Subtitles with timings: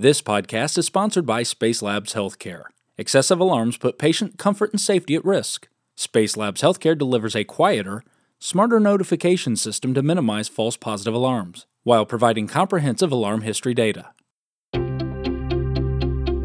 [0.00, 2.62] This podcast is sponsored by Spacelabs Healthcare.
[2.96, 5.68] Excessive alarms put patient comfort and safety at risk.
[5.94, 8.02] Spacelabs Healthcare delivers a quieter,
[8.38, 14.06] smarter notification system to minimize false positive alarms while providing comprehensive alarm history data.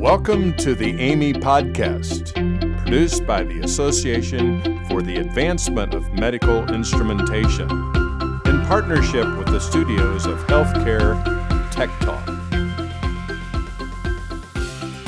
[0.01, 2.33] Welcome to the AAMI Podcast,
[2.79, 10.25] produced by the Association for the Advancement of Medical Instrumentation, in partnership with the studios
[10.25, 11.23] of Healthcare
[11.71, 12.34] Tech Talk.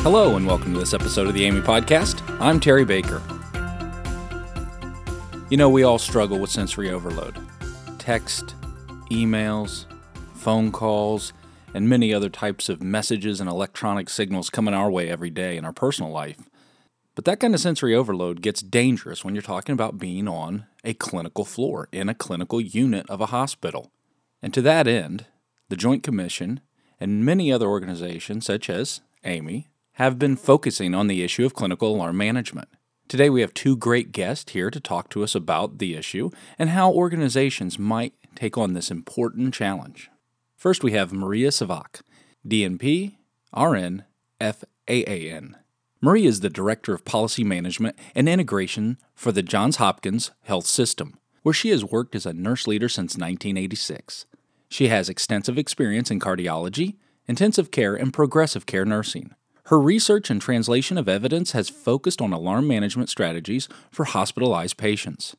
[0.02, 2.21] Hello, and welcome to this episode of the AAMI Podcast.
[2.40, 3.21] I'm Terry Baker.
[5.49, 7.38] You know, we all struggle with sensory overload
[7.99, 8.55] text,
[9.12, 9.85] emails,
[10.35, 11.34] phone calls,
[11.73, 15.66] and many other types of messages and electronic signals coming our way every day in
[15.66, 16.38] our personal life.
[17.16, 20.93] But that kind of sensory overload gets dangerous when you're talking about being on a
[20.93, 23.91] clinical floor in a clinical unit of a hospital.
[24.41, 25.26] And to that end,
[25.68, 26.62] the Joint Commission
[26.99, 29.66] and many other organizations, such as AAMI,
[29.97, 32.70] have been focusing on the issue of clinical alarm management.
[33.07, 36.70] Today, we have two great guests here to talk to us about the issue and
[36.70, 40.12] how organizations might take on this important challenge.
[40.55, 42.01] First, we have Maria Cvach,
[42.48, 43.15] DNP,
[43.57, 44.04] RN,
[44.39, 45.55] FAAN.
[45.99, 51.17] Maria is the Director of Policy Management and Integration for the Johns Hopkins Health System,
[51.41, 54.27] where she has worked as a nurse leader since 1986.
[54.70, 59.34] She has extensive experience in cardiology, intensive care, and progressive care nursing.
[59.68, 65.35] Her research and translation of evidence has focused on alarm management strategies for hospitalized patients.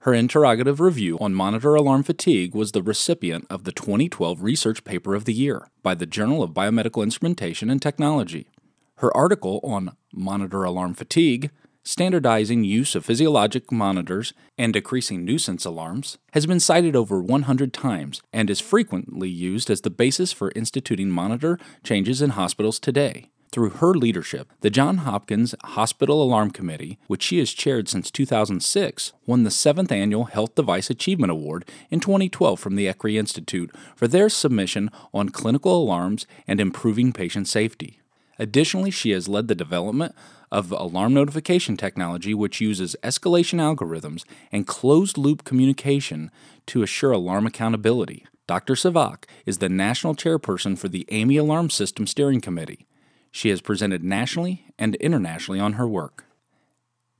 [0.00, 5.14] Her integrative review on monitor alarm fatigue was the recipient of the 2012 Research Paper
[5.14, 8.48] of the Year by the Journal of Biomedical Instrumentation and Technology.
[8.96, 11.50] Her article on monitor alarm fatigue,
[11.82, 18.20] standardizing use of physiologic monitors, and decreasing nuisance alarms has been cited over 100 times
[18.30, 23.30] and is frequently used as the basis for instituting monitor changes in hospitals today.
[23.54, 29.12] Through her leadership, the Johns Hopkins Hospital Alarm Committee, which she has chaired since 2006,
[29.26, 34.08] won the 7th Annual Health Device Achievement Award in 2012 from the ECRI Institute for
[34.08, 38.00] their submission on clinical alarms and improving patient safety.
[38.40, 40.16] Additionally, she has led the development
[40.50, 46.32] of alarm notification technology, which uses escalation algorithms and closed loop communication
[46.66, 48.26] to assure alarm accountability.
[48.48, 48.74] Dr.
[48.74, 52.88] Cvach is the national chairperson for the AAMI Alarm System Steering Committee.
[53.34, 56.24] She has presented nationally and internationally on her work.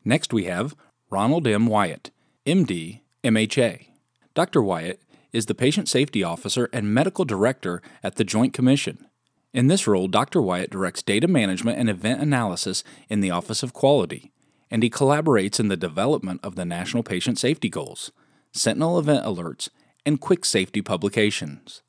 [0.05, 0.77] Next, we have
[1.11, 1.67] Ronald M.
[1.67, 2.13] Wyatt,
[2.47, 3.87] MD, MHA.
[4.33, 4.63] Dr.
[4.63, 5.03] Wyatt
[5.33, 9.09] is the Patient Safety Officer and Medical Director at the Joint Commission.
[9.53, 10.41] In this role, Dr.
[10.41, 14.31] Wyatt directs data management and event analysis in the Office of Quality,
[14.71, 18.13] and he collaborates in the development of the National Patient Safety Goals,
[18.53, 19.69] Sentinel event alerts,
[20.07, 21.83] and quick safety publications.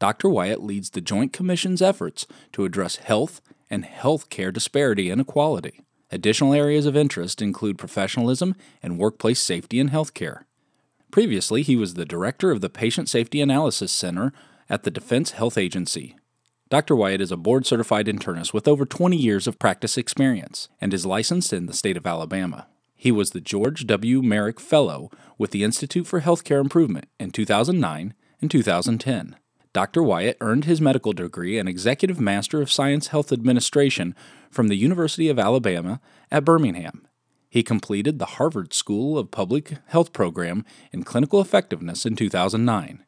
[0.00, 0.28] Dr.
[0.28, 3.40] Wyatt leads the Joint Commission's efforts to address health
[3.70, 5.80] and healthcare disparity and equality.
[6.10, 10.44] Additional areas of interest include professionalism and workplace safety in healthcare.
[11.10, 14.32] Previously, he was the director of the Patient Safety Analysis Center
[14.68, 16.16] at the Defense Health Agency.
[16.70, 16.94] Dr.
[16.94, 21.06] Wyatt is a board certified internist with over 20 years of practice experience and is
[21.06, 22.66] licensed in the state of Alabama.
[22.94, 24.20] He was the George W.
[24.20, 29.36] Merck Fellow with the Institute for Healthcare Improvement in 2009 and 2010.
[29.72, 30.02] Dr.
[30.02, 34.14] Wyatt earned his medical degree and Executive Master of Science Health Administration
[34.50, 37.06] from the University of Alabama at Birmingham.
[37.50, 43.04] He completed the Harvard School of Public Health program in clinical effectiveness in 2009.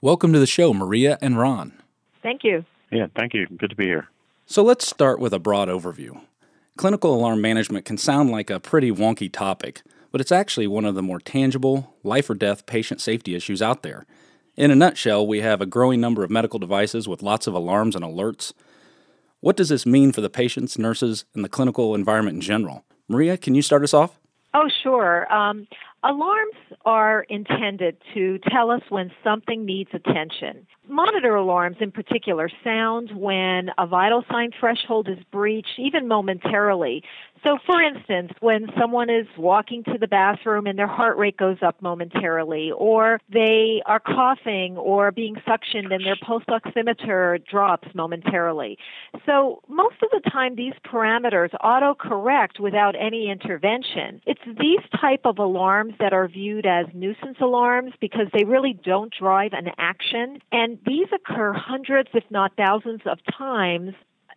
[0.00, 1.72] Welcome to the show, Maria and Ron.
[2.22, 2.64] Thank you.
[2.90, 3.46] Yeah, thank you.
[3.46, 4.08] Good to be here.
[4.46, 6.20] So let's start with a broad overview.
[6.76, 10.94] Clinical alarm management can sound like a pretty wonky topic, but it's actually one of
[10.94, 14.06] the more tangible, life or death patient safety issues out there.
[14.56, 17.94] In a nutshell, we have a growing number of medical devices with lots of alarms
[17.94, 18.52] and alerts.
[19.40, 22.84] What does this mean for the patients, nurses, and the clinical environment in general?
[23.08, 24.18] Maria, can you start us off?
[24.52, 25.32] Oh, sure.
[25.32, 25.68] Um,
[26.02, 30.66] alarms are intended to tell us when something needs attention.
[30.88, 37.04] Monitor alarms, in particular, sound when a vital sign threshold is breached, even momentarily.
[37.42, 41.56] So, for instance, when someone is walking to the bathroom and their heart rate goes
[41.62, 48.76] up momentarily, or they are coughing or being suctioned and their pulse oximeter drops momentarily.
[49.24, 54.20] So, most of the time, these parameters auto correct without any intervention.
[54.26, 59.12] It's these type of alarms that are viewed as nuisance alarms because they really don't
[59.18, 60.40] drive an action.
[60.52, 63.94] And these occur hundreds, if not thousands, of times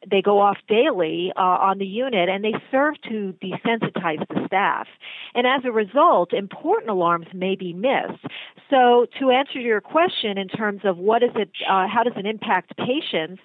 [0.10, 4.88] they go off daily uh, on the unit and they serve to desensitize the staff.
[5.36, 8.26] And as a result, important alarms may be missed.
[8.70, 12.26] So to answer your question in terms of what is it, uh, how does it
[12.26, 13.42] impact patients?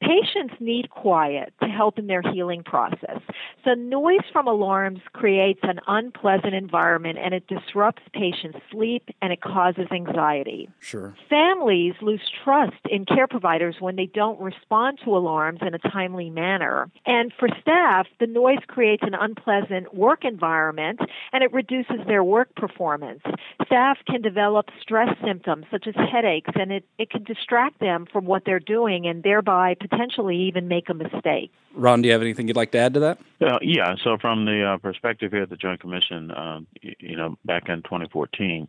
[0.00, 3.20] Patients need quiet to help in their healing process.
[3.64, 9.40] So, noise from alarms creates an unpleasant environment and it disrupts patients' sleep and it
[9.40, 10.68] causes anxiety.
[10.80, 11.14] Sure.
[11.30, 16.28] Families lose trust in care providers when they don't respond to alarms in a timely
[16.28, 16.90] manner.
[17.06, 21.00] And for staff, the noise creates an unpleasant work environment
[21.32, 23.22] and it reduces their work performance.
[23.64, 28.26] Staff can develop stress symptoms such as headaches and it, it can distract them from
[28.26, 31.52] what they're doing and thereby potentially even make a mistake.
[31.74, 33.18] Ron, do you have anything you'd like to add to that?
[33.40, 33.94] Uh, yeah.
[34.02, 37.82] So, from the uh, perspective here at the Joint Commission, uh, you know, back in
[37.82, 38.68] 2014,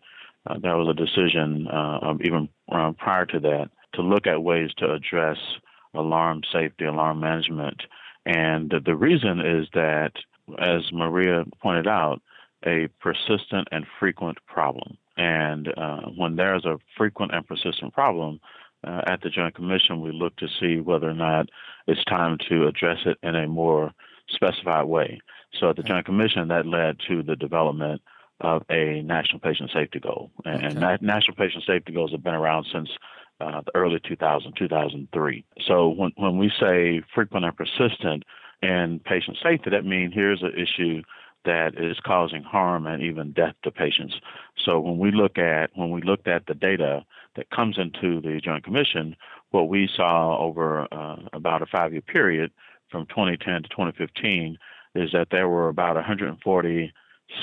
[0.49, 4.71] uh, there was a decision, uh, even uh, prior to that, to look at ways
[4.77, 5.37] to address
[5.93, 7.81] alarm safety, alarm management.
[8.25, 10.11] And the reason is that,
[10.59, 12.21] as Maria pointed out,
[12.65, 14.97] a persistent and frequent problem.
[15.15, 15.69] And
[16.15, 18.39] when there's a frequent and persistent problem,
[18.88, 21.50] uh, at the Joint Commission, we look to see whether or not
[21.88, 23.92] it's time to address it in a more
[24.30, 25.19] specified way.
[25.60, 28.01] So at the Joint Commission, that led to the development
[28.39, 30.31] of a national patient safety goal.
[30.45, 30.80] And, okay.
[30.80, 32.89] na- national patient safety goals have been around since
[33.42, 35.45] uh, the early 2000, 2003.
[35.66, 38.24] So when, when we say frequent and persistent
[38.62, 41.01] in patient safety, that means here's an issue
[41.45, 44.16] that is causing harm and even death to patients.
[44.66, 47.06] So when we look at when we looked at the data
[47.38, 49.16] that comes into the Joint Commission,
[49.51, 52.51] what we saw over uh, about a five-year period
[52.92, 54.57] from 2010 to 2015
[54.95, 56.94] is that there were about 140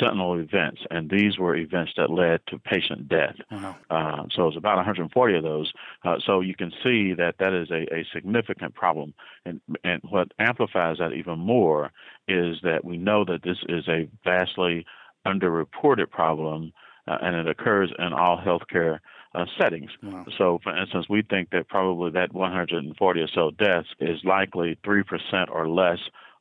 [0.01, 3.37] sentinel events, and these were events that led to patient death.
[3.51, 3.75] Uh-huh.
[3.91, 5.73] Uh, so it's about 140 of those.
[6.05, 9.15] Uh, so you can see that that is a, a significant problem.
[9.45, 11.93] And, and what amplifies that even more
[12.27, 14.87] is that we know that this is a vastly
[15.27, 16.73] underreported problem,
[17.07, 19.01] uh, and it occurs in all healthcare
[19.35, 19.91] uh, settings.
[20.03, 20.27] Wow.
[20.39, 25.05] So, for instance, we think that probably that 140 or so deaths is likely 3%
[25.51, 25.99] or less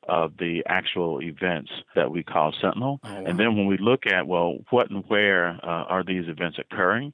[0.08, 3.00] of the actual events that we call Sentinel.
[3.04, 3.24] Oh, wow.
[3.26, 7.14] And then when we look at, well, what and where uh, are these events occurring?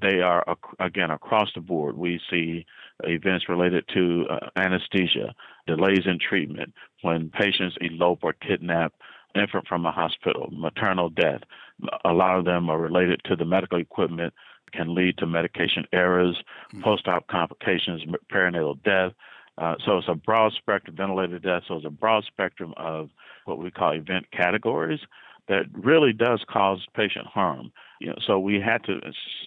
[0.00, 0.44] They are,
[0.78, 1.96] again, across the board.
[1.96, 2.66] We see
[3.04, 5.34] events related to uh, anesthesia,
[5.66, 6.72] delays in treatment,
[7.02, 8.92] when patients elope or kidnap
[9.34, 11.40] infant from a hospital, maternal death.
[12.04, 14.34] A lot of them are related to the medical equipment,
[14.72, 16.36] can lead to medication errors,
[16.68, 16.82] mm-hmm.
[16.82, 18.02] post-op complications,
[18.32, 19.12] perinatal death,
[19.60, 21.62] uh, so it's a broad spectrum ventilated death.
[21.68, 23.10] So it's a broad spectrum of
[23.44, 25.00] what we call event categories
[25.48, 27.70] that really does cause patient harm.
[28.00, 29.00] You know, so we had to,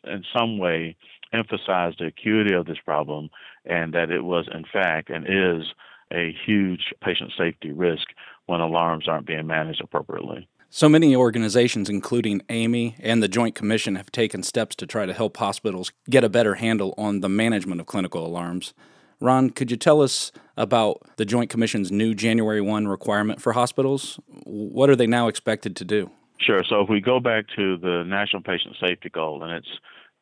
[0.04, 0.96] in some way,
[1.34, 3.30] emphasize the acuity of this problem
[3.66, 5.66] and that it was, in fact, and is
[6.12, 8.08] a huge patient safety risk
[8.46, 10.48] when alarms aren't being managed appropriately.
[10.76, 15.14] So many organizations, including AAMI and the Joint Commission, have taken steps to try to
[15.14, 18.74] help hospitals get a better handle on the management of clinical alarms.
[19.22, 24.20] Ron, could you tell us about the Joint Commission's new January 1 requirement for hospitals?
[24.46, 26.10] What are they now expected to do?
[26.40, 26.64] Sure.
[26.68, 29.70] So if we go back to the National Patient Safety Goal, and it's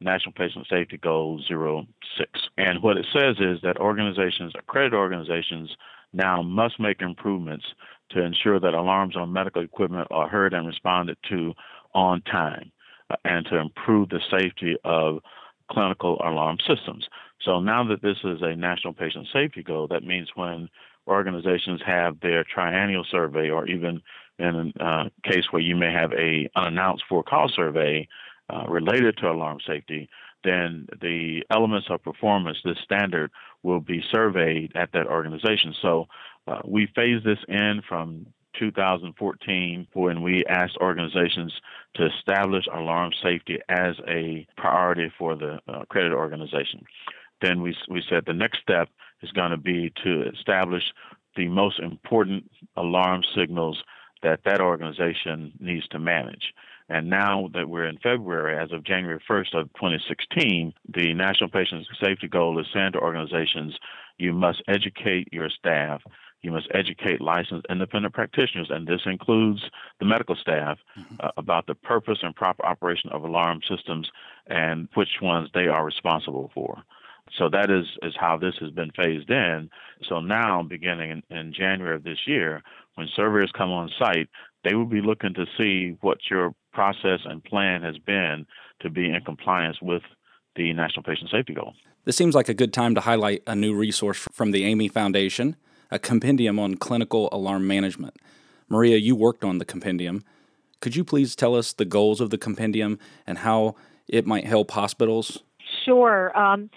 [0.01, 2.29] National Patient Safety Goal 06.
[2.57, 5.69] And what it says is that organizations, accredited organizations,
[6.11, 7.63] now must make improvements
[8.13, 11.53] to ensure that alarms on medical equipment are heard and responded to
[11.93, 12.71] on time
[13.09, 15.19] uh, and to improve the safety of
[15.69, 17.07] clinical alarm systems.
[17.41, 20.69] So now that this is a national patient safety goal, that means when
[21.07, 24.01] organizations have their triennial survey, or even
[24.37, 28.07] in a uh, case where you may have a unannounced for cause survey
[28.49, 30.09] uh, related to alarm safety,
[30.43, 33.31] then the elements of performance, this standard,
[33.63, 35.73] will be surveyed at that organization.
[35.81, 36.07] So
[36.47, 38.25] uh, we phased this in from
[38.59, 41.53] 2014 when we asked organizations
[41.95, 46.83] to establish alarm safety as a priority for the uh, credit organization.
[47.41, 48.89] Then we, we said the next step
[49.21, 50.83] is going to be to establish
[51.35, 53.81] the most important alarm signals
[54.21, 56.53] that that organization needs to manage.
[56.89, 61.87] And now that we're in February, as of January 1st of 2016, the National Patient
[62.03, 63.77] Safety Goal is saying to organizations,
[64.17, 66.01] you must educate your staff
[66.41, 69.61] you must educate licensed independent practitioners, and this includes
[69.99, 71.15] the medical staff, mm-hmm.
[71.19, 74.09] uh, about the purpose and proper operation of alarm systems
[74.47, 76.83] and which ones they are responsible for.
[77.37, 79.69] So that is, is how this has been phased in.
[80.09, 82.61] So now, beginning in, in January of this year,
[82.95, 84.27] when surveyors come on site,
[84.63, 88.45] they will be looking to see what your process and plan has been
[88.81, 90.01] to be in compliance with
[90.55, 91.73] the National Patient Safety Goal.
[92.03, 95.55] This seems like a good time to highlight a new resource from the AAMI Foundation
[95.91, 98.15] a compendium on clinical alarm management.
[98.69, 100.23] Maria, you worked on the compendium.
[100.79, 103.75] Could you please tell us the goals of the compendium and how
[104.07, 105.43] it might help hospitals?
[105.85, 106.35] Sure.
[106.37, 106.69] Um,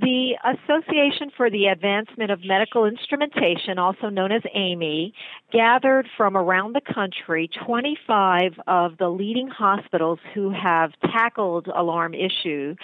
[0.00, 5.12] The Association for the Advancement of Medical Instrumentation, also known as AAMI,
[5.52, 12.74] gathered from around the country 25 of the leading hospitals who have tackled alarm issue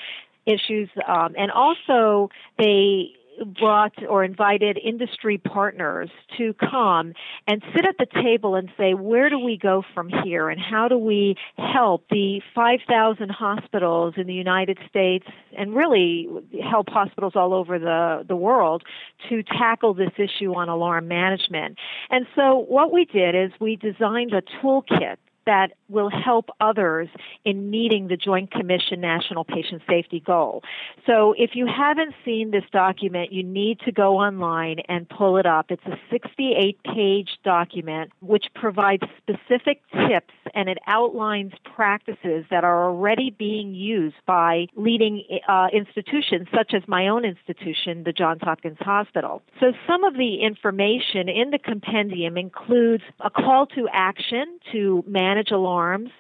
[0.45, 3.13] issues, um, and also they
[3.59, 7.13] brought or invited industry partners to come
[7.47, 10.89] and sit at the table and say, where do we go from here and how
[10.89, 15.27] do we help the 5,000 hospitals in the United States
[15.57, 16.29] and really
[16.71, 18.83] help hospitals all over the, the world
[19.29, 21.79] to tackle this issue on alarm management.
[22.11, 25.17] And so what we did is we designed a toolkit
[25.49, 27.09] that will help others
[27.47, 30.63] in meeting the Joint Commission National Patient Safety Goal.
[31.07, 35.47] So if you haven't seen this document, you need to go online and pull it
[35.47, 35.71] up.
[35.71, 42.85] It's a 68 page document which provides specific tips and it outlines practices that are
[42.85, 48.77] already being used by leading uh, institutions such as my own institution, the Johns Hopkins
[48.81, 49.41] Hospital.
[49.61, 55.38] So some of the information in the compendium includes a call to action to manage
[55.39, 56.11] manage alarms,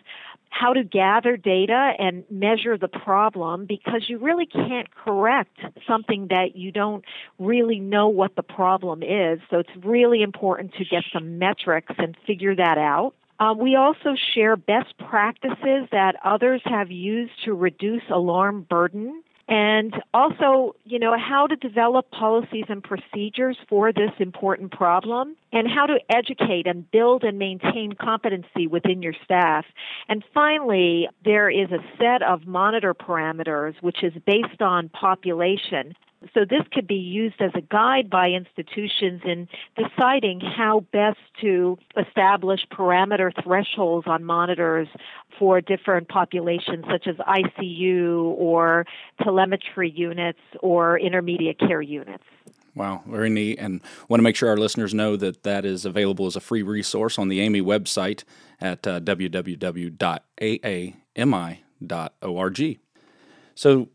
[0.50, 6.56] how to gather data and measure the problem because you really can't correct something that
[6.56, 7.04] you don't
[7.38, 9.40] really know what the problem is.
[9.50, 13.14] So it's really important to get some metrics and figure that out.
[13.38, 19.94] Uh, we also share best practices that others have used to reduce alarm burden and
[20.12, 25.86] also, you know, how to develop policies and procedures for this important problem and how
[25.86, 29.64] to educate and build and maintain competency within your staff.
[30.08, 35.94] And finally, there is a set of monitor parameters which is based on population
[36.34, 41.78] so this could be used as a guide by institutions in deciding how best to
[41.96, 44.88] establish parameter thresholds on monitors
[45.38, 48.84] for different populations such as ICU or
[49.22, 52.24] telemetry units or intermediate care units.
[52.74, 53.58] Wow, very neat.
[53.58, 56.62] And want to make sure our listeners know that that is available as a free
[56.62, 58.24] resource on the AAMI website
[58.60, 59.98] at uh, www.aami.org.
[63.54, 63.88] So,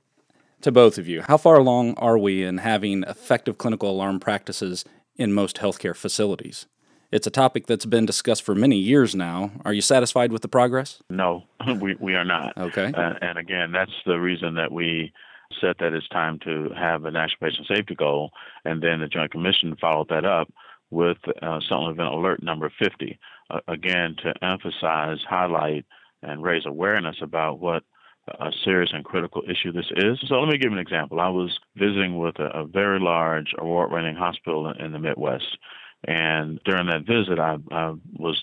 [0.63, 1.22] to both of you.
[1.22, 4.84] How far along are we in having effective clinical alarm practices
[5.15, 6.65] in most healthcare facilities?
[7.12, 9.51] It's a topic that's been discussed for many years now.
[9.63, 11.03] Are you satisfied with the progress?
[11.12, 11.43] No,
[11.79, 12.58] we, we are not.
[12.58, 12.91] Okay.
[12.91, 15.13] Uh, and again, that's the reason that we
[15.62, 18.32] said that it's time to have a national patient safety goal,
[18.65, 20.51] and then the Joint Commission followed that up
[20.89, 23.20] with uh, something event alert number 50.
[23.50, 25.86] Uh, again, to emphasize, highlight,
[26.24, 27.84] and raise awareness about what
[28.27, 30.20] a serious and critical issue this is.
[30.27, 31.20] So let me give you an example.
[31.20, 35.58] I was visiting with a, a very large award-winning hospital in, in, the Midwest,
[36.06, 38.42] and during that visit, I, I was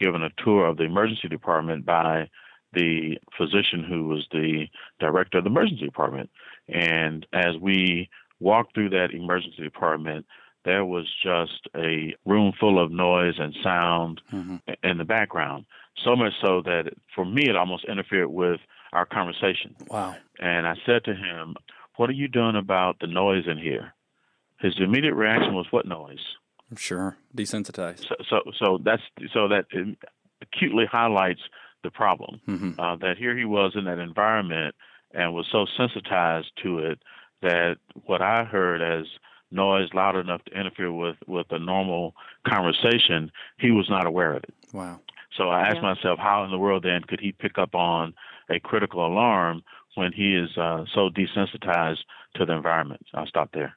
[0.00, 2.28] given a tour of the emergency department by
[2.72, 4.66] the physician who was the
[5.00, 6.30] director of the emergency department.
[6.68, 8.08] And as we
[8.40, 10.26] walked through that emergency department,
[10.64, 14.56] there was just a room full of noise and sound mm-hmm.
[14.82, 15.64] in the background.
[16.04, 18.60] So much so that for me, it almost interfered with
[18.92, 19.74] our conversation.
[19.88, 20.16] Wow.
[20.38, 21.56] And I said to him,
[21.96, 23.94] What are you doing about the noise in here?
[24.60, 26.24] His immediate reaction was, What noise?
[26.70, 28.06] I'm Sure, desensitized.
[28.08, 29.02] So, so, so that's
[29.32, 29.64] so that
[30.42, 31.40] acutely highlights
[31.82, 32.40] the problem.
[32.46, 32.80] Mm-hmm.
[32.80, 34.74] Uh, that here he was in that environment
[35.12, 36.98] and was so sensitized to it
[37.40, 39.06] that what I heard as
[39.50, 42.14] noise loud enough to interfere with with a normal
[42.46, 44.54] conversation, he was not aware of it.
[44.72, 45.00] Wow.
[45.36, 45.94] So I asked yeah.
[45.94, 48.14] myself, how in the world then could he pick up on
[48.50, 49.62] a critical alarm
[49.94, 51.98] when he is uh, so desensitized
[52.36, 53.04] to the environment?
[53.14, 53.76] I'll stop there.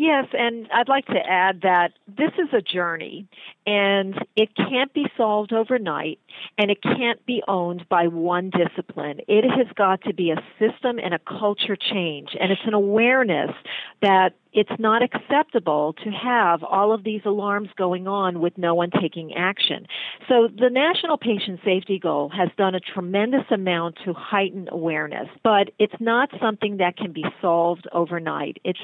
[0.00, 3.26] Yes, and I'd like to add that this is a journey
[3.66, 6.20] and it can't be solved overnight
[6.56, 9.18] and it can't be owned by one discipline.
[9.26, 13.50] It has got to be a system and a culture change and it's an awareness
[14.00, 18.90] that it's not acceptable to have all of these alarms going on with no one
[18.90, 19.86] taking action.
[20.28, 25.70] So the National Patient Safety Goal has done a tremendous amount to heighten awareness, but
[25.78, 28.58] it's not something that can be solved overnight.
[28.64, 28.78] It's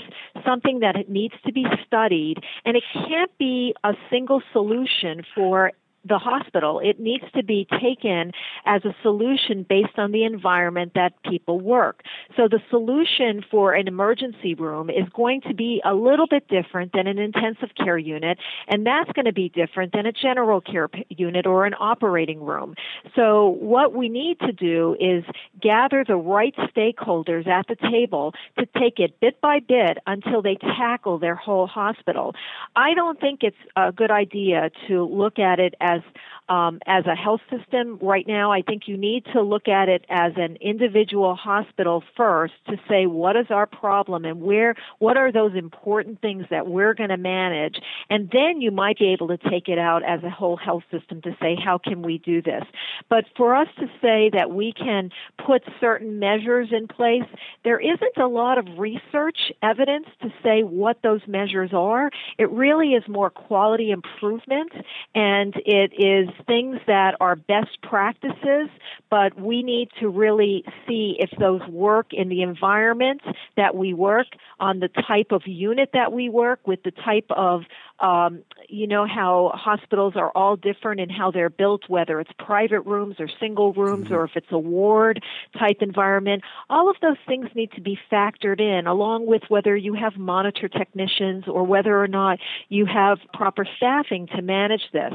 [0.44, 5.72] something that needs to be studied and it can't be a single solution for
[6.04, 6.80] the hospital.
[6.80, 8.32] It needs to be taken
[8.66, 12.02] as a solution based on the environment that people work.
[12.36, 16.92] So the solution for an emergency room is going to be a little bit different
[16.92, 20.88] than an intensive care unit, and that's going to be different than a general care
[21.08, 22.74] unit or an operating room.
[23.16, 25.24] So what we need to do is
[25.60, 30.56] gather the right stakeholders at the table to take it bit by bit until they
[30.56, 32.34] tackle their whole hospital.
[32.76, 36.02] I don't think it's a good idea to look at it as as
[36.46, 40.04] um, as a health system right now, I think you need to look at it
[40.10, 45.32] as an individual hospital first to say what is our problem and where what are
[45.32, 47.76] those important things that we're going to manage,
[48.10, 51.22] and then you might be able to take it out as a whole health system
[51.22, 52.64] to say how can we do this.
[53.08, 55.10] But for us to say that we can
[55.44, 57.28] put certain measures in place,
[57.64, 62.10] there isn't a lot of research evidence to say what those measures are.
[62.38, 64.72] It really is more quality improvement
[65.14, 68.68] and it is things that are best practices,
[69.10, 73.20] but we need to really see if those work in the environment
[73.56, 74.26] that we work,
[74.60, 77.62] on the type of unit that we work, with the type of
[78.00, 82.80] um, you know how hospitals are all different in how they're built, whether it's private
[82.80, 84.14] rooms or single rooms mm-hmm.
[84.14, 85.22] or if it's a ward
[85.58, 86.42] type environment.
[86.68, 90.68] All of those things need to be factored in, along with whether you have monitor
[90.68, 95.14] technicians or whether or not you have proper staffing to manage this.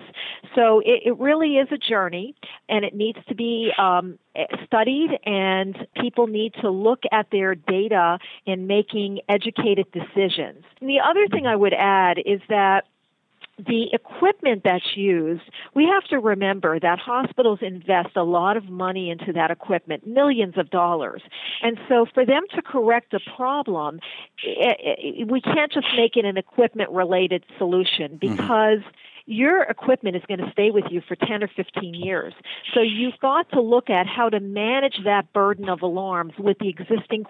[0.55, 2.35] So it, it really is a journey,
[2.69, 4.17] and it needs to be um,
[4.65, 10.63] studied, and people need to look at their data in making educated decisions.
[10.79, 12.68] And the other thing I would add is that
[13.67, 15.43] the equipment that's used,
[15.75, 20.57] we have to remember that hospitals invest a lot of money into that equipment, millions
[20.57, 21.21] of dollars.
[21.61, 23.99] And so for them to correct a problem,
[24.43, 28.35] we can't just make it an equipment related solution mm-hmm.
[28.35, 28.79] because
[29.25, 32.33] your equipment is going to stay with you for 10 or 15 years.
[32.73, 36.67] So you've got to look at how to manage that burden of alarms with the
[36.67, 37.25] existing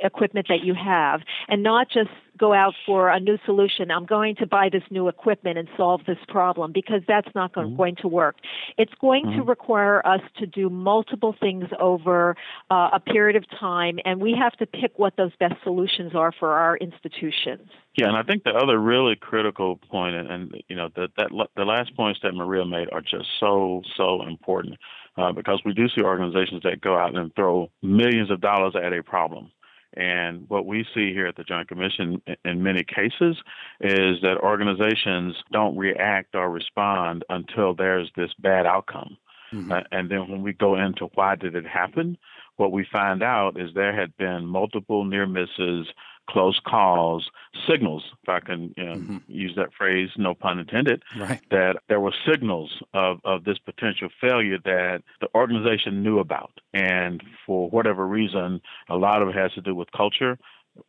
[0.00, 2.10] equipment that you have and not just
[2.40, 3.90] go out for a new solution.
[3.90, 7.76] I'm going to buy this new equipment and solve this problem because that's not mm-hmm.
[7.76, 8.36] going to work.
[8.78, 9.40] It's going mm-hmm.
[9.40, 12.36] to require us to do multiple things over
[12.70, 16.32] uh, a period of time, and we have to pick what those best solutions are
[16.32, 17.68] for our institutions.
[17.96, 21.30] Yeah, and I think the other really critical point, and, and you know, that that
[21.56, 24.76] the last points that Maria made are just so so important
[25.18, 28.92] uh, because we do see organizations that go out and throw millions of dollars at
[28.92, 29.50] a problem
[29.94, 33.36] and what we see here at the Joint Commission in many cases
[33.80, 39.16] is that organizations don't react or respond until there's this bad outcome.
[39.52, 39.72] Mm-hmm.
[39.72, 42.16] Uh, and then when we go into why did it happen,
[42.56, 45.86] what we find out is there had been multiple near misses,
[46.28, 47.28] close calls,
[47.68, 49.16] signals, if I can you know, mm-hmm.
[49.26, 51.40] use that phrase, no pun intended, right.
[51.50, 56.52] that there were signals of, of this potential failure that the organization knew about.
[56.72, 60.38] And for whatever reason, a lot of it has to do with culture,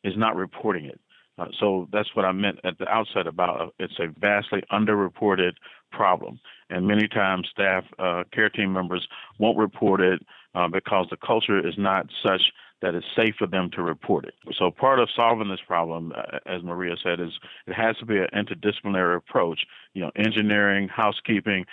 [0.03, 0.99] is not reporting it.
[1.37, 5.53] Uh, so that's what I meant at the outset about uh, it's a vastly underreported
[5.91, 6.39] problem.
[6.69, 9.07] And many times, staff, uh, care team members
[9.39, 10.21] won't report it
[10.55, 12.41] uh, because the culture is not such
[12.81, 14.33] that it's safe for them to report it.
[14.57, 17.31] So part of solving this problem, uh, as Maria said, is
[17.67, 19.65] it has to be an interdisciplinary approach.
[19.93, 21.65] You know, engineering, housekeeping,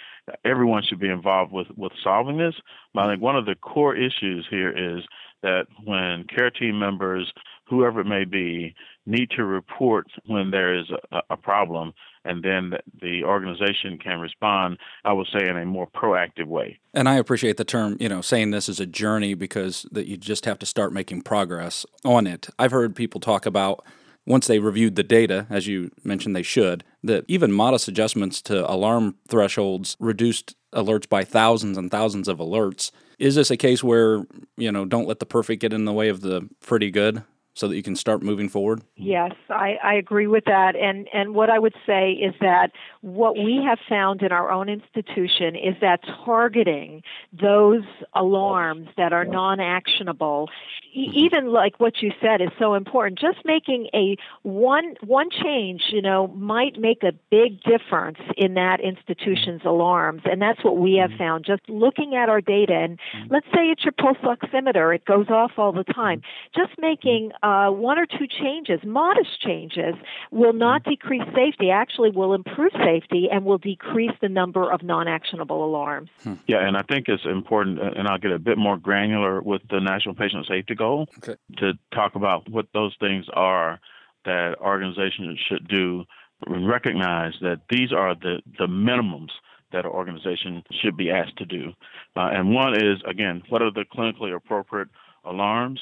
[0.44, 2.55] everyone should be involved with with solving this.
[2.94, 5.05] But I think one of the core issues here is
[5.42, 7.33] that when care team members,
[7.68, 8.74] whoever it may be,
[9.07, 11.92] need to report when there is a, a problem,
[12.24, 16.78] and then the organization can respond, I would say, in a more proactive way.
[16.92, 20.16] And I appreciate the term, you know, saying this is a journey because that you
[20.16, 22.48] just have to start making progress on it.
[22.59, 23.85] I've heard people talk about
[24.26, 28.70] once they reviewed the data, as you mentioned they should, that even modest adjustments to
[28.70, 32.90] alarm thresholds reduced alerts by thousands and thousands of alerts.
[33.18, 34.26] Is this a case where,
[34.59, 37.24] you know, don't let the perfect get in the way of the pretty good?
[37.59, 38.83] So that you can start moving forward?
[38.94, 40.77] Yes, I, I agree with that.
[40.77, 44.68] And and what I would say is that what we have found in our own
[44.68, 47.83] institution is that targeting those
[48.14, 50.49] alarms that are non-actionable,
[50.97, 51.18] mm-hmm.
[51.18, 53.18] even like what you said, is so important.
[53.18, 58.81] Just making a one one change, you know, might make a big difference in that
[58.81, 61.18] institution's alarms, and that's what we have mm-hmm.
[61.18, 61.44] found.
[61.44, 63.35] Just looking at our data, and mm-hmm.
[63.35, 66.23] let's say it's your pulse oximeter, it goes off all the time.
[66.55, 69.95] Just making uh, one or two changes, modest changes,
[70.31, 71.71] will not decrease safety.
[71.71, 76.11] Actually, will improve safety and will decrease the number of non-actionable alarms.
[76.23, 76.35] Hmm.
[76.47, 79.81] Yeah, and I think it's important, and I'll get a bit more granular with the
[79.81, 81.37] National Patient Safety Goal okay.
[81.59, 83.81] to talk about what those things are
[84.27, 86.05] that organizations should do.
[86.47, 89.31] and Recognize that these are the, the minimums
[89.73, 91.73] that an organization should be asked to do.
[92.15, 94.89] Uh, and one is, again, what are the clinically appropriate
[95.25, 95.81] alarms?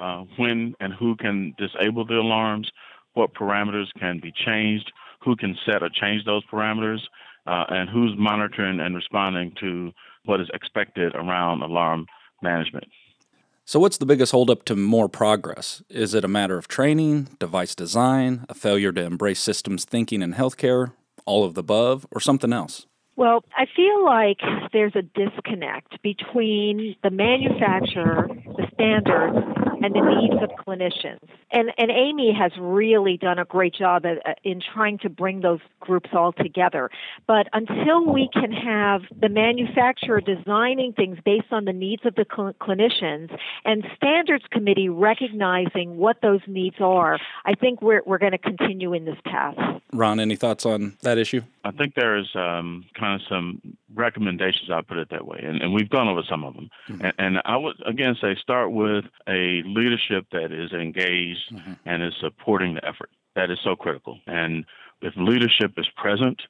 [0.00, 2.70] Uh, when and who can disable the alarms,
[3.14, 7.00] what parameters can be changed, who can set or change those parameters,
[7.46, 9.92] uh, and who's monitoring and responding to
[10.24, 12.06] what is expected around alarm
[12.42, 12.84] management.
[13.64, 15.82] So, what's the biggest holdup to more progress?
[15.90, 20.34] Is it a matter of training, device design, a failure to embrace systems thinking in
[20.34, 20.92] healthcare,
[21.26, 22.86] all of the above, or something else?
[23.16, 24.38] Well, I feel like
[24.72, 31.28] there's a disconnect between the manufacturer, the standards, and the needs of clinicians.
[31.50, 35.40] And, and AAMI has really done a great job at, at, in trying to bring
[35.40, 36.90] those groups all together.
[37.26, 42.26] But until we can have the manufacturer designing things based on the needs of the
[42.34, 48.32] cl- clinicians and standards committee recognizing what those needs are, I think we're, we're going
[48.32, 49.56] to continue in this path.
[49.92, 51.42] Ron, any thoughts on that issue?
[51.68, 53.60] I think there's um, kind of some
[53.94, 56.70] recommendations, I'll put it that way, and, and we've gone over some of them.
[56.88, 57.04] Mm-hmm.
[57.04, 61.74] And, and, I would, again, say start with a leadership that is engaged mm-hmm.
[61.84, 63.10] and is supporting the effort.
[63.34, 64.18] That is so critical.
[64.26, 64.64] And
[65.02, 66.40] if leadership is present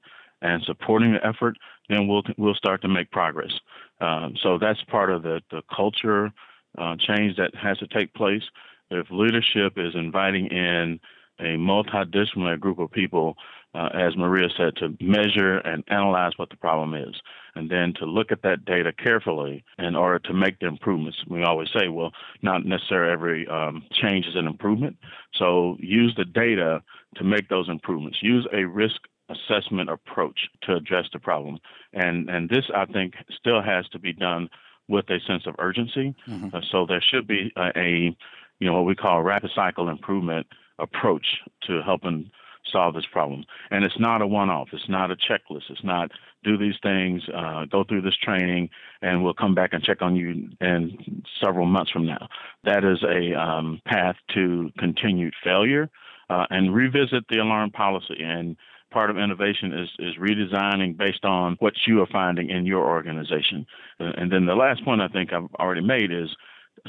[0.41, 1.57] and supporting the effort,
[1.89, 3.53] then we'll we'll start to make progress.
[4.01, 6.33] Um, so that's part of the the culture
[6.79, 8.43] uh, change that has to take place.
[8.91, 11.01] If leadership is inviting in
[11.41, 13.37] a multidisciplinary group of people,
[13.75, 17.15] uh, as Maria said, to measure and analyze what the problem is,
[17.55, 21.19] and then to look at that data carefully in order to make the improvements.
[21.29, 24.97] We always say, well, not necessarily every um, change is an improvement.
[25.35, 26.83] So use the data
[27.17, 28.19] to make those improvements.
[28.23, 31.59] Use a risk assessment approach to address the problem.
[31.93, 34.49] And, and this, I think, still has to be done
[34.89, 36.15] with a sense of urgency.
[36.27, 36.57] Mm-hmm.
[36.57, 38.17] Uh, so there should be a, a,
[38.59, 40.47] you know, what we call a rapid cycle improvement
[40.79, 41.27] approach
[41.67, 42.31] to helping
[42.71, 43.45] solve this problem.
[43.71, 45.71] And it's not a one off, it's not a checklist.
[45.71, 46.11] It's not
[46.45, 48.71] do these things, uh, go through this training,
[49.03, 52.29] and we'll come back and check on you in several months from now.
[52.65, 55.91] That is a um, path to continued failure
[56.31, 58.19] uh, and revisit the alarm policy.
[58.21, 58.57] And
[58.91, 63.67] part of innovation is, is redesigning based on what you are finding in your organization.
[63.99, 66.29] And then the last point I think I've already made is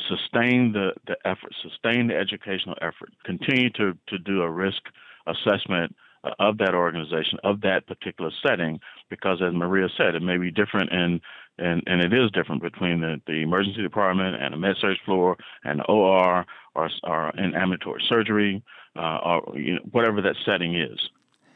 [0.07, 4.81] sustain the, the effort, sustain the educational effort, continue to, to do a risk
[5.29, 10.37] assessment uh, of that organization, of that particular setting, because as Maria said, it may
[10.37, 11.21] be different and
[11.57, 15.35] and, and it is different between the, the emergency department and the med surg floor
[15.65, 18.63] and the OR or, or in ambulatory surgery
[18.95, 21.09] uh, or you know, whatever that setting is.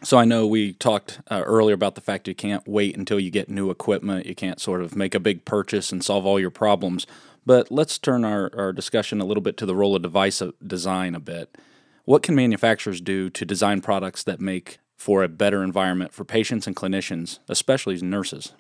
[0.04, 3.32] So I know we talked uh, earlier about the fact you can't wait until you
[3.32, 4.26] get new equipment.
[4.26, 7.08] You can't sort of make a big purchase and solve all your problems.
[7.46, 11.16] But let's turn our, our discussion a little bit to the role of device design
[11.16, 11.58] a bit.
[12.06, 16.68] What can manufacturers do to design products that make for a better environment for patients
[16.68, 18.54] and clinicians, especially nurses?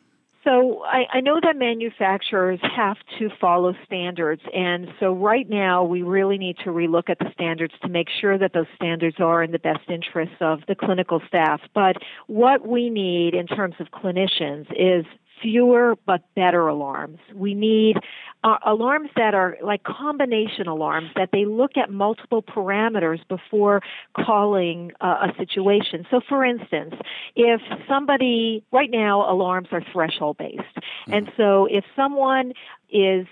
[0.45, 6.01] So I, I, know that manufacturers have to follow standards, and so right now we
[6.01, 9.51] really need to relook at the standards to make sure that those standards are in
[9.51, 11.61] the best interests of the clinical staff.
[11.73, 11.95] But
[12.27, 15.05] what we need in terms of clinicians is
[15.43, 17.19] fewer but better alarms.
[17.35, 17.97] We need
[18.43, 23.81] uh, alarms that are like combination alarms that they look at multiple parameters before
[24.17, 26.05] calling uh, a situation.
[26.09, 26.95] So, for instance,
[27.35, 31.13] if somebody right now alarms are threshold based, mm-hmm.
[31.13, 32.53] and so if someone
[32.93, 33.25] is,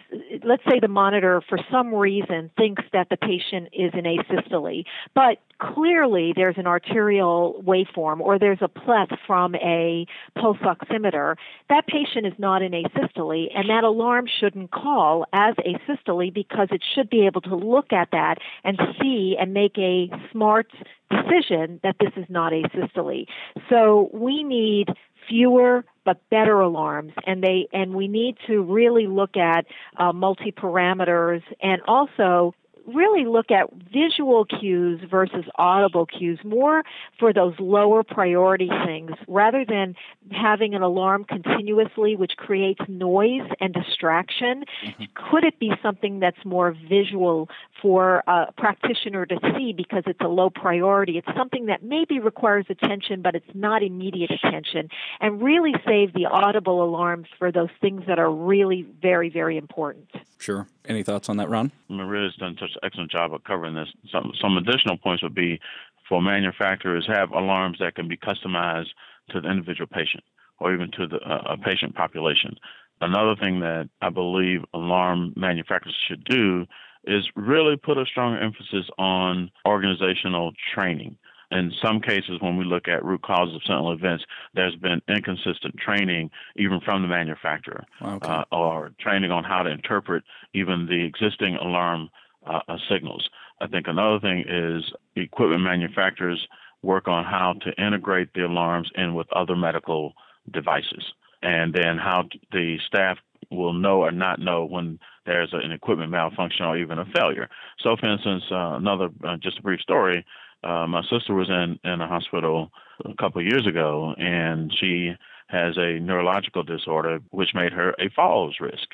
[0.43, 5.37] let's say the monitor for some reason thinks that the patient is in asystole, but
[5.59, 11.35] clearly there's an arterial waveform or there's a pleth from a pulse oximeter,
[11.69, 16.81] that patient is not in asystole and that alarm shouldn't call as asystole because it
[16.95, 20.71] should be able to look at that and see and make a smart
[21.11, 23.25] decision that this is not asystole.
[23.69, 24.87] So we need
[25.29, 27.13] fewer but better alarms.
[27.25, 29.65] And they and we need to really look at
[29.97, 32.53] uh, multi parameters and also
[32.87, 36.83] really look at visual cues versus audible cues more
[37.19, 39.95] for those lower priority things rather than
[40.31, 44.63] having an alarm continuously which creates noise and distraction.
[44.85, 45.03] Mm-hmm.
[45.13, 47.49] could it be something that's more visual
[47.81, 51.17] for a practitioner to see because it's a low priority?
[51.17, 54.89] It's something that maybe requires attention but it's not immediate attention.
[55.19, 60.07] And really save the audible alarms for those things that are really very very important
[60.41, 63.89] sure any thoughts on that ron maria's done such an excellent job of covering this.
[64.11, 65.59] Some some additional points would be
[66.07, 68.89] for manufacturers have alarms that can be customized
[69.29, 70.23] to the individual patient
[70.59, 72.55] or even to the uh, patient population.
[72.99, 76.65] Another thing that I believe alarm manufacturers should do
[77.05, 81.17] is really put a strong emphasis on organizational training.
[81.51, 85.75] In some cases, when we look at root causes of sentinel events, there's been inconsistent
[85.77, 88.27] training even from the manufacturer okay.
[88.29, 92.09] uh, or training on how to interpret even the existing alarm
[92.45, 93.29] uh, uh, signals.
[93.59, 94.83] I think another thing is
[95.15, 96.47] equipment manufacturers
[96.81, 100.13] work on how to integrate the alarms in with other medical
[100.51, 103.17] devices, and then how the staff
[103.51, 107.49] will know or not know when there's an equipment malfunction or even a failure.
[107.79, 110.25] So, for instance, uh, another uh, just a brief story.
[110.63, 112.71] Uh, my sister was in in a hospital
[113.03, 115.13] a couple of years ago, and she
[115.47, 118.87] has a neurological disorder which made her a falls risk.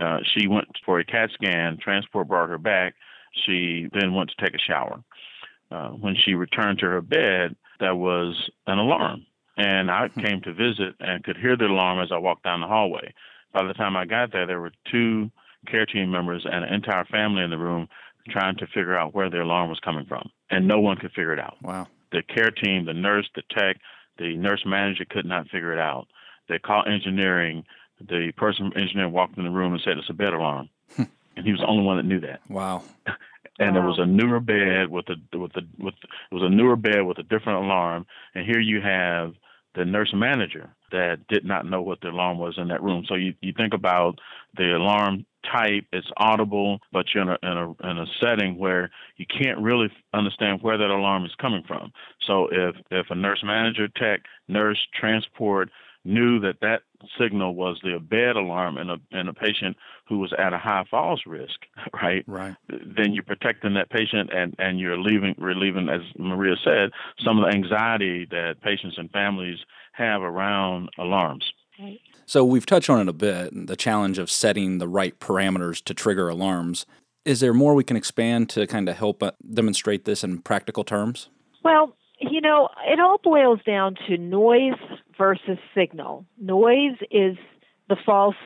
[0.00, 2.94] Uh, she went for a CAT scan, transport brought her back.
[3.44, 5.02] She then went to take a shower.
[5.70, 9.26] Uh, when she returned to her bed, there was an alarm.
[9.56, 10.20] And I hmm.
[10.20, 13.12] came to visit and could hear the alarm as I walked down the hallway.
[13.52, 15.30] By the time I got there, there were two
[15.66, 17.88] care team members and an entire family in the room
[18.30, 20.30] trying to figure out where the alarm was coming from.
[20.50, 21.56] And no one could figure it out.
[21.62, 21.86] Wow.
[22.12, 23.76] The care team, the nurse, the tech,
[24.18, 26.08] the nurse manager could not figure it out.
[26.48, 27.64] They called engineering.
[28.00, 30.68] The person from engineering walked in the room and said it's a bed alarm.
[30.96, 31.04] Hmm.
[31.36, 32.40] and he was the only one that knew that.
[32.48, 32.82] Wow.
[33.60, 33.82] and wow.
[33.82, 37.02] it was a newer bed with a with a with it was a newer bed
[37.02, 38.06] with a different alarm.
[38.34, 39.34] And here you have
[39.74, 43.04] the nurse manager that did not know what the alarm was in that room.
[43.08, 44.18] So you, you think about
[44.56, 48.90] the alarm type, it's audible, but you're in a, in a in a setting where
[49.16, 51.92] you can't really understand where that alarm is coming from.
[52.26, 55.70] So if if a nurse manager, tech, nurse, transport
[56.04, 56.82] knew that that
[57.18, 59.76] signal was the bed alarm in a in a patient
[60.08, 61.60] who was at a high falls risk,
[62.02, 62.24] right?
[62.26, 62.56] Right.
[62.68, 66.90] Then you're protecting that patient and and you're leaving relieving, as Maria said,
[67.24, 69.58] some of the anxiety that patients and families
[69.92, 71.52] have around alarms.
[71.78, 72.00] Right.
[72.26, 75.94] So we've touched on it a bit, the challenge of setting the right parameters to
[75.94, 76.86] trigger alarms.
[77.24, 80.84] Is there more we can expand to kind of help uh, demonstrate this in practical
[80.84, 81.28] terms?
[81.64, 84.78] Well, you know, it all boils down to noise
[85.20, 86.24] versus signal.
[86.40, 87.36] Noise is
[87.90, 88.36] the false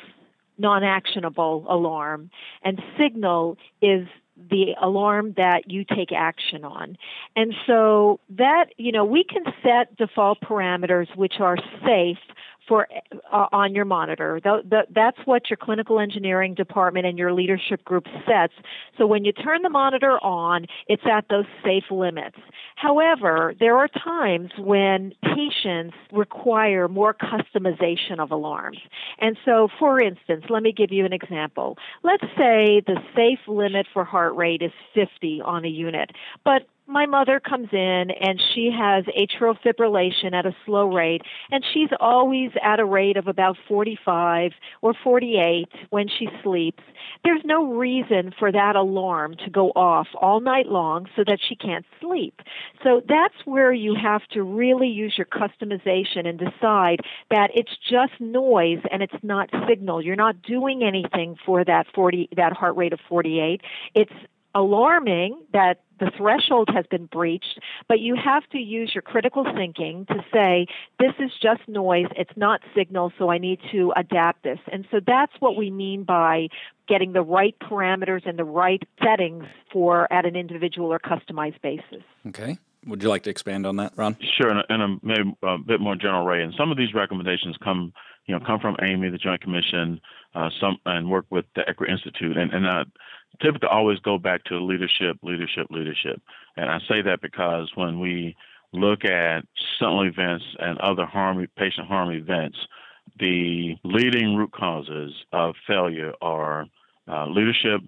[0.59, 2.31] non actionable alarm,
[2.65, 4.09] and signal is
[4.51, 6.99] the alarm that you take action on.
[7.37, 11.57] And so that, you know, we can set default parameters which are
[11.87, 12.19] safe
[12.67, 12.87] for
[13.33, 14.41] uh, on your monitor.
[14.43, 18.55] The, the, that's what your clinical engineering department and your leadership group sets.
[18.99, 22.37] So when you turn the monitor on, it's at those safe limits.
[22.77, 28.79] However, there are times when patients require more customization of alarms.
[29.19, 31.77] And so, for instance, let me give you an example.
[32.03, 36.11] Let's say the safe limit for heart rate is 50 on a unit,
[36.45, 41.65] but my mother comes in and she has atrial fibrillation at a slow rate and
[41.73, 46.83] she's always at a rate of about 45 or 48 when she sleeps.
[47.25, 51.57] There's no reason for that alarm to go off all night long so that she
[51.57, 52.41] can't sleep.
[52.83, 58.13] So that's where you have to really use your customization and decide that it's just
[58.21, 60.03] noise and it's not signal.
[60.03, 63.63] You're not doing anything for that 40 that heart rate of 48
[63.95, 64.13] it's
[64.55, 70.07] alarming that the threshold has been breached, but you have to use your critical thinking
[70.07, 70.67] to say,
[70.99, 74.59] this is just noise, it's not signal, so I need to adapt this.
[74.73, 76.49] And so that's what we mean by
[76.89, 82.03] getting the right parameters and the right settings for at an individual or customized basis.
[82.29, 82.59] Okay.
[82.87, 84.17] Would you like to expand on that, Ron?
[84.37, 86.43] Sure, and a, and a maybe a bit more general way.
[86.43, 87.93] And some of these recommendations come,
[88.27, 90.01] you know, come from AAMI, the Joint Commission,
[90.35, 92.37] uh, some and work with the ECRI Institute.
[92.37, 92.85] And and uh,
[93.41, 96.21] typically always go back to leadership, leadership, leadership.
[96.57, 98.37] And I say that because when we
[98.73, 99.45] look at
[99.79, 102.59] sentinel events and other harm, patient harm events,
[103.19, 106.67] the leading root causes of failure are
[107.09, 107.81] uh, leadership,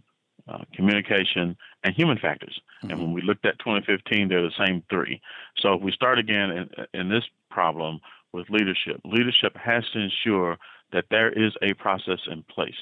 [0.48, 2.60] uh, communication, and human factors.
[2.82, 2.90] Mm-hmm.
[2.90, 5.20] And when we looked at 2015, they're the same three.
[5.58, 8.00] So if we start again in, in this problem
[8.32, 10.58] with leadership, leadership has to ensure
[10.92, 12.74] that there is a process in place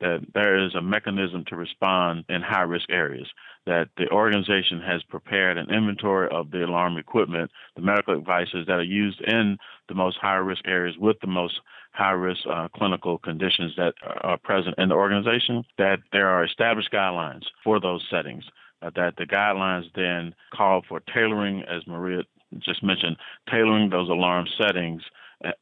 [0.00, 3.26] that there is a mechanism to respond in high risk areas,
[3.66, 8.78] that the organization has prepared an inventory of the alarm equipment, the medical devices that
[8.78, 9.58] are used in
[9.88, 11.60] the most high risk areas with the most
[11.92, 16.92] high risk uh, clinical conditions that are present in the organization, that there are established
[16.92, 18.44] guidelines for those settings.
[18.80, 22.22] Uh, that the guidelines then call for tailoring, as Maria
[22.60, 23.16] just mentioned,
[23.50, 25.02] tailoring those alarm settings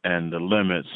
[0.05, 0.89] and the limits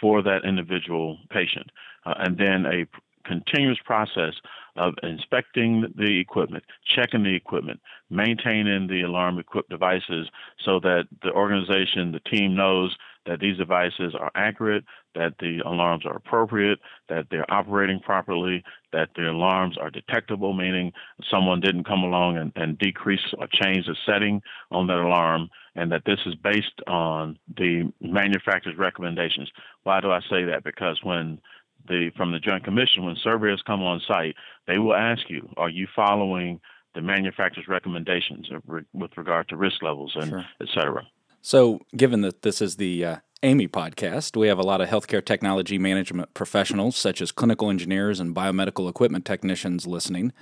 [0.00, 1.70] for that individual patient
[2.04, 2.86] uh, and then a
[3.26, 4.34] continuous process
[4.76, 10.28] of inspecting the equipment, checking the equipment, maintaining the alarm equipped devices
[10.64, 12.96] so that the organization, the team knows
[13.26, 14.84] that these devices are accurate,
[15.14, 18.62] that the alarms are appropriate, that they're operating properly,
[18.92, 20.92] that the alarms are detectable, meaning
[21.30, 25.90] someone didn't come along and, and decrease or change the setting on that alarm, and
[25.92, 29.50] that this is based on the manufacturer's recommendations.
[29.82, 30.64] Why do I say that?
[30.64, 31.40] Because when
[31.88, 34.34] the from the Joint Commission, when surveyors come on site,
[34.66, 36.60] they will ask you, are you following
[36.96, 38.48] the manufacturer's recommendations
[38.94, 40.44] with regard to risk levels and sure.
[40.60, 41.06] et cetera.
[41.46, 45.24] So, given that this is the uh, AAMI podcast, we have a lot of healthcare
[45.24, 50.32] technology management professionals, such as clinical engineers and biomedical equipment technicians, listening.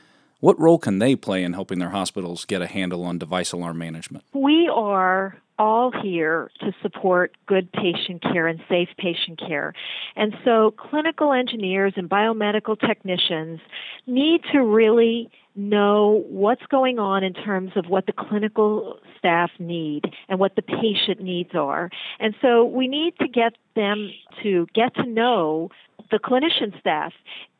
[0.40, 3.76] What role can they play in helping their hospitals get a handle on device alarm
[3.76, 4.24] management?
[4.32, 9.74] We are all here to support good patient care and safe patient care.
[10.16, 13.60] And so clinical engineers and biomedical technicians
[14.06, 20.02] need to really know what's going on in terms of what the clinical staff need
[20.28, 21.90] and what the patient needs are.
[22.18, 24.10] And so we need to get them
[24.42, 25.70] to get to know
[26.10, 27.12] the clinician staff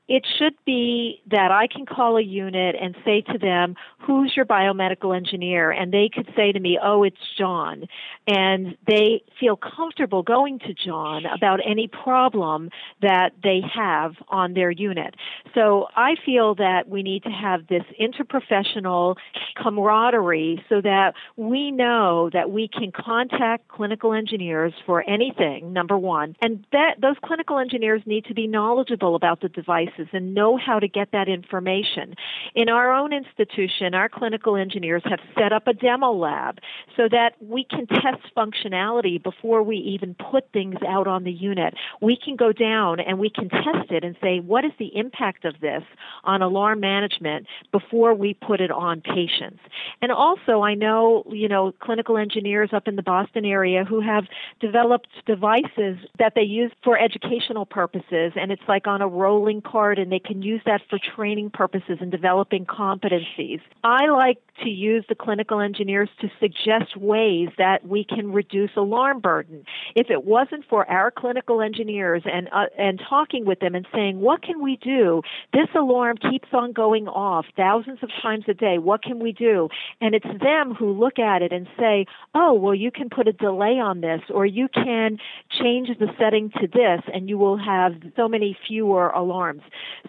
[0.07, 4.45] it should be that I can call a unit and say to them, Who's your
[4.45, 5.71] biomedical engineer?
[5.71, 7.87] And they could say to me, Oh, it's John.
[8.27, 14.71] And they feel comfortable going to John about any problem that they have on their
[14.71, 15.15] unit.
[15.55, 19.17] So I feel that we need to have this interprofessional
[19.57, 26.37] camaraderie so that we know that we can contact clinical engineers for anything, number one.
[26.43, 30.57] And that those clinical engineers need to be knowledgeable about the device devices and know
[30.57, 32.15] how to get that information.
[32.55, 36.59] In our own institution, our clinical engineers have set up a demo lab
[36.97, 41.75] so that we can test functionality before we even put things out on the unit.
[42.01, 45.45] We can go down and we can test it and say, what is the impact
[45.45, 45.83] of this
[46.25, 49.61] on alarm management before we put it on patients?
[50.03, 54.25] And also, I know, you know, clinical engineers up in the Boston area who have
[54.61, 59.84] developed devices that they use for educational purposes, and it's like on a rolling cart
[59.93, 63.61] and they can use that for training purposes and developing competencies.
[63.83, 69.21] I like to use the clinical engineers to suggest ways that we can reduce alarm
[69.21, 69.65] burden.
[69.95, 74.21] If it wasn't for our clinical engineers and uh, and talking with them and saying,
[74.21, 75.23] "What can we do?
[75.53, 78.79] This alarm keeps on going off thousands of times a day.
[78.79, 79.69] What can we do?"
[80.01, 83.33] And it's them who look at it and say, "Oh, well you can put a
[83.33, 85.19] delay on this or you can
[85.51, 89.63] change the setting to this and you will have so many fewer alarms."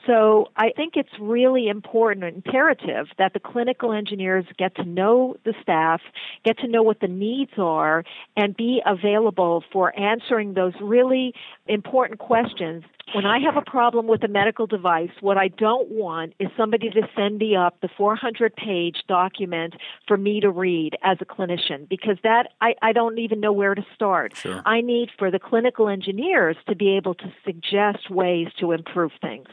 [0.06, 5.36] So I think it's really important and imperative that the clinical engineers get to know
[5.46, 6.02] the staff,
[6.44, 8.04] get to know what the needs are,
[8.36, 11.34] and be available for answering those really
[11.68, 16.34] important questions when I have a problem with a medical device, what I don't want
[16.40, 19.76] is somebody to send me up the 400 page document
[20.08, 23.76] for me to read as a clinician because that I, I don't even know where
[23.76, 24.36] to start.
[24.36, 24.62] Sure.
[24.66, 29.48] I need for the clinical engineers to be able to suggest ways to improve things.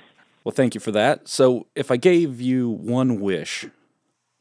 [0.44, 1.28] Well, thank you for that.
[1.28, 3.66] So, if I gave you one wish,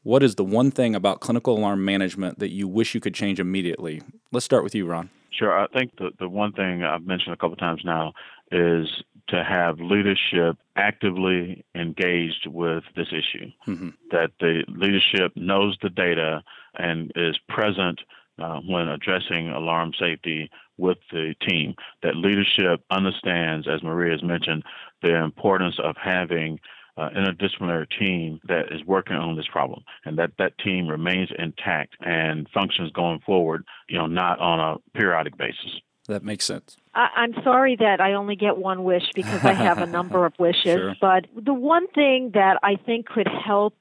[0.02, 3.38] what is the one thing about clinical alarm management that you wish you could change
[3.38, 4.02] immediately?
[4.32, 5.10] Let's start with you, Ron.
[5.30, 5.56] Sure.
[5.56, 8.12] I think the, the one thing I've mentioned a couple times now
[8.50, 8.86] is
[9.28, 13.90] to have leadership actively engaged with this issue, mm-hmm.
[14.10, 16.42] that the leadership knows the data
[16.74, 18.00] and is present
[18.38, 21.74] uh, when addressing alarm safety with the team.
[22.02, 24.64] That leadership understands, as Maria has mentioned,
[25.02, 26.58] the importance of having
[26.96, 31.96] uh, interdisciplinary team that is working on this problem, and that that team remains intact
[32.00, 33.64] and functions going forward.
[33.88, 35.80] You know, not on a periodic basis.
[36.08, 36.76] That makes sense.
[36.94, 40.34] I, I'm sorry that I only get one wish because I have a number of
[40.38, 40.64] wishes.
[40.64, 40.94] Sure.
[41.00, 43.74] But the one thing that I think could help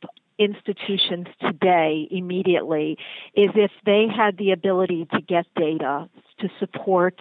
[0.44, 2.98] institutions today immediately
[3.36, 7.20] is if they had the ability to get data to support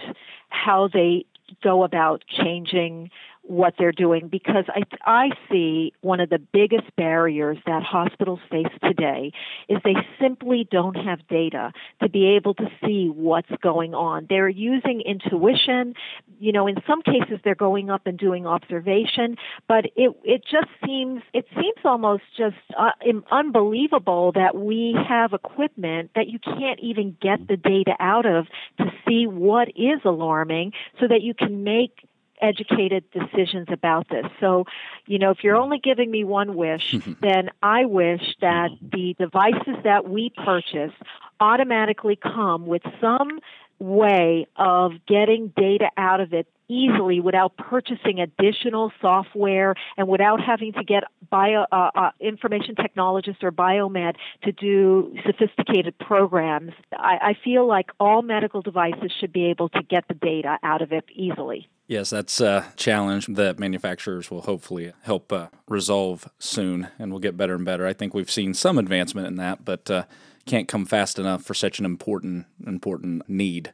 [0.48, 1.24] how they
[1.62, 3.10] go about changing
[3.50, 8.68] what they're doing because I, I see one of the biggest barriers that hospitals face
[8.80, 9.32] today
[9.68, 14.26] is they simply don't have data to be able to see what's going on.
[14.28, 15.94] They're using intuition.
[16.38, 19.36] You know, in some cases they're going up and doing observation,
[19.66, 22.90] but it it just seems it seems almost just uh,
[23.32, 28.46] unbelievable that we have equipment that you can't even get the data out of
[28.78, 32.06] to see what is alarming so that you can make
[32.40, 34.26] educated decisions about this.
[34.40, 34.66] So,
[35.06, 39.76] you know, if you're only giving me one wish, then I wish that the devices
[39.84, 40.92] that we purchase
[41.40, 43.40] automatically come with some
[43.78, 50.72] way of getting data out of it easily without purchasing additional software and without having
[50.74, 56.72] to get bio uh, uh, information technologists or biomed to do sophisticated programs.
[56.92, 60.80] I, I feel like all medical devices should be able to get the data out
[60.80, 61.68] of it easily.
[61.88, 67.36] Yes, that's a challenge that manufacturers will hopefully help uh, resolve soon and will get
[67.36, 67.84] better and better.
[67.84, 70.04] I think we've seen some advancement in that, but uh,
[70.46, 73.72] can't come fast enough for such an important important need.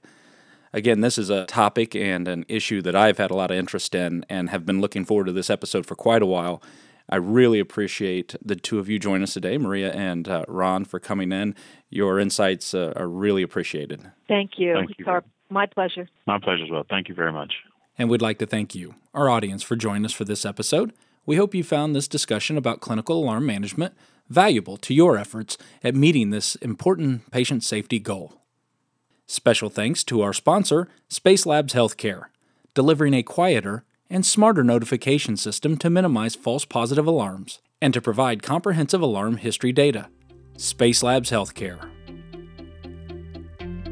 [0.77, 3.95] Again, this is a topic and an issue that I've had a lot of interest
[3.95, 6.63] in and have been looking forward to this episode for quite a while.
[7.09, 11.01] I really appreciate the two of you joining us today, Maria and uh, Ron, for
[11.01, 11.55] coming in.
[11.89, 14.03] Your insights uh, are really appreciated.
[14.29, 14.75] Thank you.
[14.75, 15.07] Thank you.
[15.49, 16.11] my pleasure.
[16.27, 16.85] My pleasure as well.
[16.91, 17.55] Thank you very much.
[17.97, 20.93] And we'd like to thank you, our audience, for joining us for this episode.
[21.25, 23.95] We hope you found this discussion about clinical alarm management
[24.29, 28.43] valuable to your efforts at meeting this important patient safety goal.
[29.29, 32.27] Special thanks to our sponsor, Spacelabs Healthcare,
[32.75, 38.45] delivering a quieter and smarter notification system to minimize false positive alarms and to provide
[38.45, 40.09] comprehensive alarm history data.
[40.57, 41.91] Spacelabs Healthcare.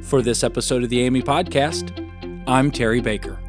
[0.05, 3.41] For this episode of the AAMI Podcast, I'm Terry Baker.